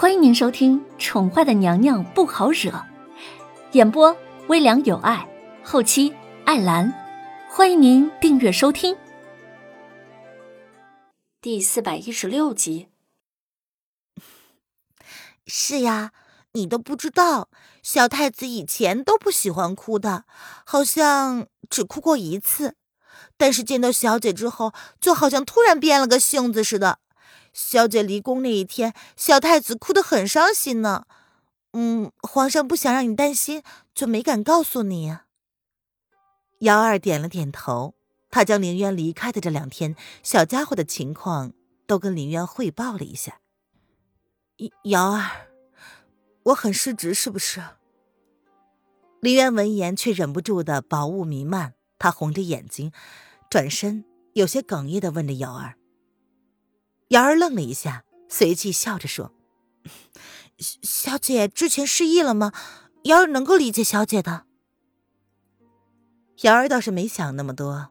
[0.00, 2.70] 欢迎您收听《宠坏的娘娘不好惹》，
[3.72, 5.28] 演播微凉有爱，
[5.64, 6.14] 后期
[6.44, 6.94] 艾兰。
[7.50, 8.96] 欢迎您订阅收听。
[11.40, 12.86] 第四百一十六集。
[15.48, 16.12] 是呀，
[16.52, 17.48] 你都不知道，
[17.82, 20.26] 小太子以前都不喜欢哭的，
[20.64, 22.76] 好像只哭过一次。
[23.36, 27.00] 但是见到小姐之后，就好像突然变了个性子似的。
[27.60, 31.06] 小姐离宫那一天，小太子哭得很伤心呢。
[31.72, 35.18] 嗯，皇上不想让你担心，就没敢告诉你。
[36.60, 37.94] 姚二点了点头，
[38.30, 41.52] 他将林渊离开的这两天小家伙的情况
[41.84, 43.40] 都跟林渊汇报了一下。
[44.84, 45.48] 姚二，
[46.44, 47.60] 我很失职是不是？
[49.20, 52.92] 林渊闻言却忍不住的薄雾弥漫，他红着眼睛，
[53.50, 55.77] 转身有些哽咽的问着姚二。
[57.08, 59.32] 瑶儿愣了一下，随即笑着说
[60.60, 62.52] ：“小姐之前失忆了吗？
[63.04, 64.44] 瑶儿能够理解小姐的。”
[66.42, 67.90] 瑶儿倒是没想那么多，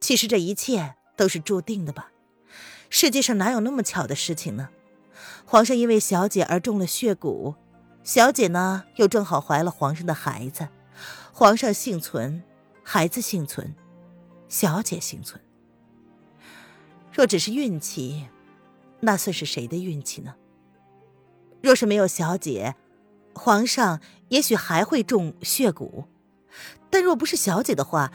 [0.00, 2.10] 其实这一切都是注定的吧？
[2.90, 4.70] 世界上哪有那么巧的事情呢？
[5.44, 7.54] 皇上因为小姐而中了血蛊，
[8.02, 10.68] 小姐呢又正好怀了皇上的孩子，
[11.32, 12.42] 皇上幸存，
[12.82, 13.76] 孩子幸存，
[14.48, 15.40] 小姐幸存。
[17.12, 18.26] 若只是运气。
[19.00, 20.34] 那算是谁的运气呢？
[21.60, 22.76] 若是没有小姐，
[23.34, 26.06] 皇上也许还会中血蛊；
[26.88, 28.12] 但若不是小姐的话，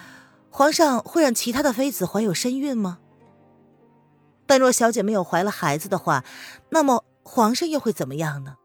[0.49, 2.99] 皇上会让其他的妃子怀有身孕吗？
[4.45, 6.23] 但若小姐没有怀了孩子的话，
[6.69, 8.57] 那么皇上又会怎么样呢？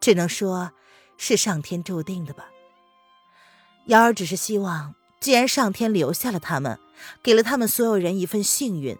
[0.00, 0.72] 只能说，
[1.16, 2.46] 是上天注定的吧。
[3.86, 6.78] 瑶儿只是希望，既然上天留下了他们，
[7.22, 8.98] 给了他们所有人一份幸运，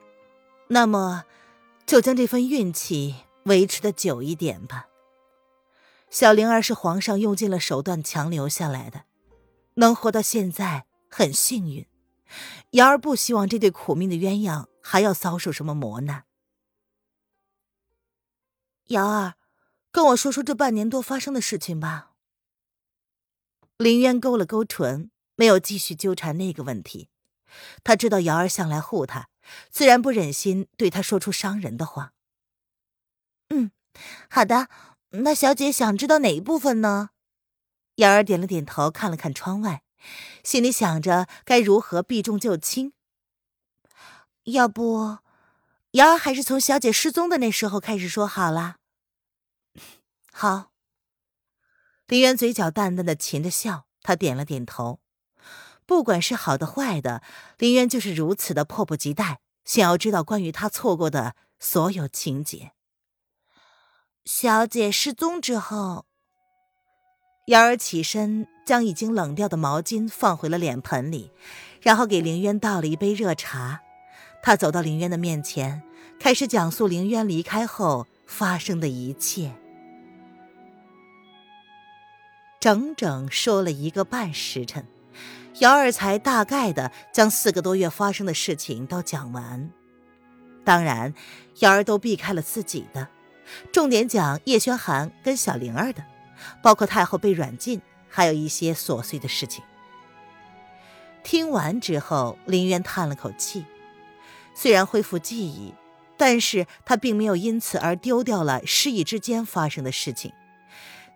[0.69, 1.25] 那么。
[1.87, 4.89] 就将这份运气维持的久一点吧。
[6.11, 9.05] 小灵儿是皇上用尽了手段强留下来的，
[9.75, 11.86] 能活到现在很幸运。
[12.70, 16.25] 瑶儿不希望这对苦命的鸳鸯还要遭受什么磨难。
[18.89, 19.35] 瑶儿，
[19.91, 22.13] 跟我说说这半年多发生的事情吧。
[23.77, 27.08] 林渊勾了勾唇，没有继续纠缠那个问题。
[27.83, 29.29] 他知道瑶儿向来护他。
[29.71, 32.13] 自然不忍心对他说出伤人的话。
[33.49, 33.71] 嗯，
[34.31, 34.69] 好的。
[35.11, 37.11] 那小姐想知道哪一部分呢？
[37.97, 39.85] 瑶儿点了点头，看了看窗外，
[40.43, 42.93] 心里想着该如何避重就轻。
[44.45, 45.19] 要不，
[45.93, 48.79] 瑶儿还是从小姐失踪的那时候开始说好了。
[50.33, 50.73] 好。
[52.09, 55.01] 林渊嘴角淡淡的噙着笑，他点了点头。
[55.86, 57.22] 不管是好的坏的，
[57.58, 62.72] 林渊就是如此的迫不及待，想要知道关于他错过的所有情节。
[64.24, 66.06] 小姐失踪之后，
[67.48, 71.30] 瑶儿起身将已经冷掉的毛巾放回了脸盆里，
[71.83, 73.83] 然后给林渊倒了一杯热茶。
[74.42, 75.83] 他走到林渊的面前，
[76.18, 79.55] 开始讲述林渊离开后发生的一切，
[82.58, 84.86] 整整说了一个半时辰。
[85.61, 89.70] 姚二才大概的将四个多月发生的事情都讲完，
[90.65, 91.15] 当然，
[91.61, 93.09] 姚儿都避开了自己的，
[93.73, 96.05] 重点讲叶轩寒跟小灵儿的，
[96.61, 99.63] 包括太后被软禁，还有一些琐碎的事情。
[101.23, 103.64] 听完之后，林渊叹了口气，
[104.55, 105.73] 虽然恢复记忆，
[106.17, 110.33] 但是他并没有因此而丢掉了失忆之间发生的事情，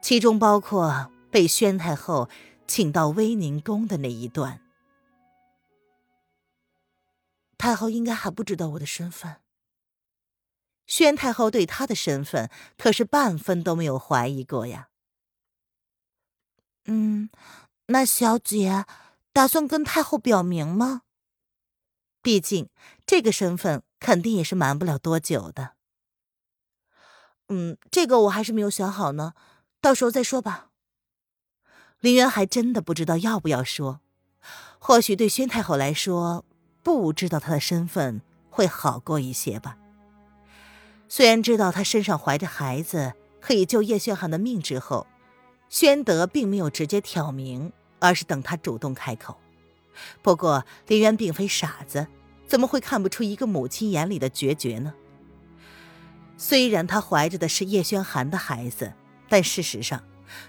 [0.00, 2.28] 其中包括被宣太后。
[2.68, 4.60] 请到威宁宫的那一段，
[7.56, 9.40] 太后应该还不知道我的身份。
[10.86, 14.90] 宣太后对他的身份可是半分都没有怀疑过呀。
[16.84, 17.30] 嗯，
[17.86, 18.84] 那小姐
[19.32, 21.02] 打算跟太后表明吗？
[22.22, 22.68] 毕竟
[23.06, 25.74] 这个身份肯定也是瞒不了多久的。
[27.48, 29.34] 嗯，这个我还是没有想好呢，
[29.80, 30.67] 到时候再说吧。
[32.00, 34.00] 林渊还真的不知道要不要说，
[34.78, 36.44] 或许对宣太后来说，
[36.84, 39.76] 不知道她的身份会好过一些吧。
[41.08, 45.08] 虽然知道她身上怀着孩子，可以救叶宣寒的命之后，
[45.68, 49.36] 宣德并没有直接挑明，而是等他主动开口。
[50.22, 52.06] 不过林渊并非傻子，
[52.46, 54.94] 怎么会看不出一个母亲眼里的决绝呢？
[56.36, 58.92] 虽然她怀着的是叶轩寒的孩子，
[59.28, 60.00] 但事实上。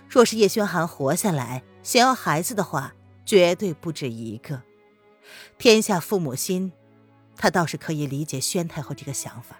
[0.07, 2.93] 若是叶轩寒活下来，想要孩子的话，
[3.25, 4.61] 绝对不止一个。
[5.57, 6.71] 天下父母心，
[7.35, 9.57] 他倒是可以理解宣太后这个想法。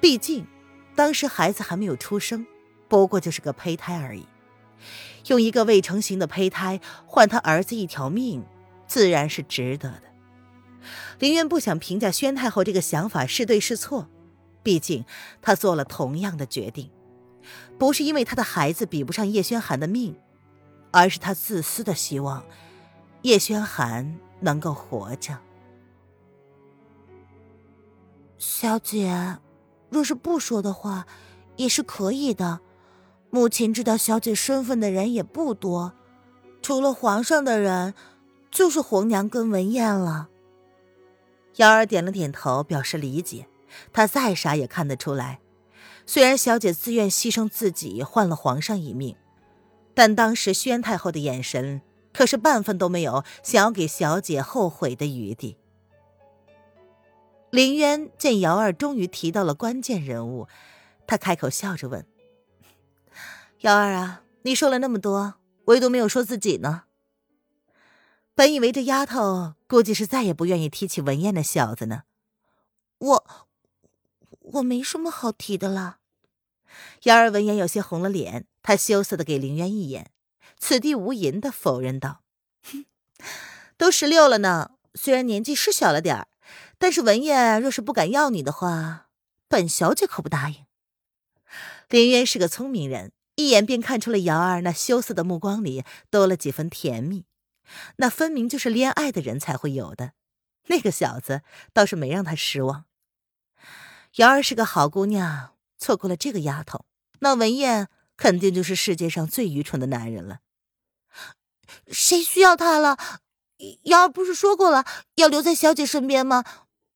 [0.00, 0.46] 毕竟，
[0.94, 2.46] 当时孩子还没有出生，
[2.88, 4.26] 不过就是个胚胎而已。
[5.28, 8.44] 用一个未成型的胚胎换他儿子一条命，
[8.86, 10.02] 自然是值得的。
[11.18, 14.10] 林渊不想评价宣太后这个想法是对是错，
[14.62, 15.06] 毕竟
[15.40, 16.90] 他做了同样的决定，
[17.78, 20.16] 不是因为他的孩子比不上叶轩寒的命，
[20.90, 22.44] 而是他自私的希望
[23.22, 25.38] 叶轩寒能够活着。
[28.38, 29.38] 小姐，
[29.88, 31.06] 若是不说的话，
[31.56, 32.60] 也是可以的。
[33.30, 35.94] 目前知道小姐身份的人也不多，
[36.62, 37.94] 除了皇上的人，
[38.50, 40.28] 就是红娘跟文燕了。
[41.56, 43.48] 瑶儿点了点头，表示理解。
[43.92, 45.40] 她再傻也看得出来，
[46.06, 49.16] 虽然小姐自愿牺牲自己换了皇上一命，
[49.94, 51.80] 但当时宣太后的眼神
[52.12, 55.56] 可是半分都没有想要给小姐后悔的余地。
[57.50, 60.48] 林渊见瑶儿终于提到了关键人物，
[61.06, 62.04] 他开口笑着问。
[63.60, 65.34] 瑶儿啊，你说了那么多，
[65.66, 66.84] 唯独没有说自己呢。
[68.34, 72.02] 本以为这丫头估计是再也不愿意提起文燕的小子呢。
[72.98, 73.46] 我，
[74.54, 75.98] 我没什么好提的了。
[77.04, 80.10] 瑶儿闻言有些红了脸，她羞涩的给林渊一眼，
[80.58, 82.22] 此地无银的否认道
[82.64, 82.86] ：“哼
[83.76, 86.28] 都十六了呢，虽然年纪是小了点儿，
[86.78, 89.08] 但是文燕若是不敢要你的话，
[89.48, 90.66] 本小姐可不答应。”
[91.88, 93.12] 林渊是个聪明人。
[93.36, 97.24] 一眼便看出了瑶儿那羞涩的目光里多了几分甜蜜，
[97.96, 100.12] 那分明就是恋爱的人才会有的。
[100.68, 101.42] 那个小子
[101.72, 102.84] 倒是没让他失望。
[104.16, 106.84] 瑶儿是个好姑娘，错过了这个丫头，
[107.18, 110.40] 那文燕肯定就是世界上最愚蠢的男人了。
[111.88, 112.96] 谁需要他了？
[113.84, 114.84] 瑶儿不是说过了
[115.16, 116.44] 要留在小姐身边吗？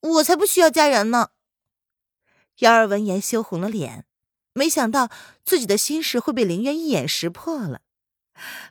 [0.00, 1.30] 我才不需要嫁人呢。
[2.58, 4.04] 瑶儿闻言羞红了脸。
[4.52, 5.08] 没想到
[5.44, 7.80] 自己的心事会被林渊一眼识破了。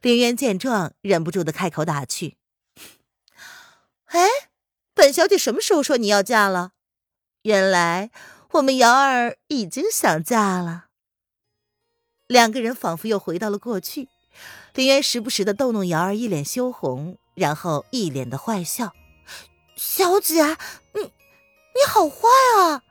[0.01, 2.37] 林渊见状，忍不住的开口打趣
[4.07, 4.27] ：“哎，
[4.93, 6.71] 本小姐什么时候说你要嫁了？
[7.43, 8.11] 原来
[8.51, 10.85] 我们瑶儿已经想嫁了。”
[12.27, 14.09] 两个人仿佛又回到了过去。
[14.73, 18.93] 林渊时不时的逗弄瑶儿，一脸羞红，然后一脸的坏笑
[19.75, 20.43] ：“小姐，
[20.93, 22.27] 你你好坏
[22.59, 22.83] 啊！”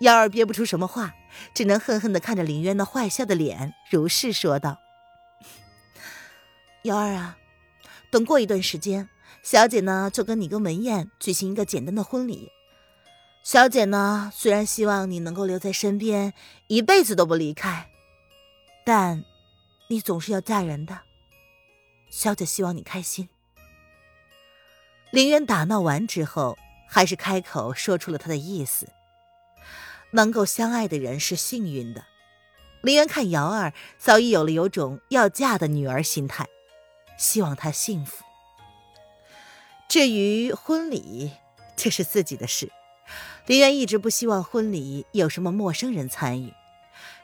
[0.00, 1.14] 瑶儿憋不出什么话。
[1.54, 4.78] 只能恨恨的看着林渊那坏笑的脸，如是说道
[6.82, 7.38] ：“瑶儿啊，
[8.10, 9.08] 等过一段时间，
[9.42, 12.50] 小姐呢就跟你跟文燕举行一个简单的婚礼。
[13.42, 16.34] 小姐呢虽然希望你能够留在身边，
[16.66, 17.88] 一辈子都不离开，
[18.84, 19.24] 但
[19.88, 21.00] 你总是要嫁人的。
[22.10, 23.28] 小姐希望你开心。”
[25.10, 28.88] 林渊打闹完之后，还是开口说出了他的意思。
[30.10, 32.04] 能够相爱的人是幸运的。
[32.82, 36.46] 林渊看瑶儿早已有了有种要嫁的女儿心态，
[37.18, 38.24] 希望她幸福。
[39.88, 41.32] 至于婚礼，
[41.76, 42.70] 这是自己的事。
[43.46, 46.52] 林渊一直不希望婚礼有什么陌生人参与，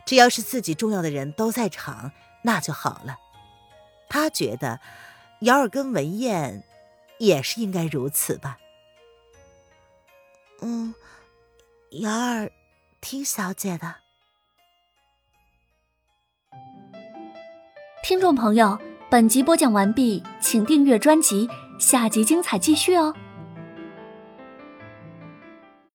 [0.05, 3.19] 只要是自己重要的人都在场，那就好了。
[4.09, 4.81] 他觉得
[5.41, 6.65] 瑶儿跟文燕
[7.19, 8.59] 也是应该如此吧。
[10.61, 10.95] 嗯，
[11.91, 12.51] 瑶儿。
[13.07, 13.97] 听小姐的，
[18.03, 18.79] 听众朋友，
[19.11, 21.47] 本集播讲完毕，请订阅专辑，
[21.79, 23.15] 下集精彩继续哦。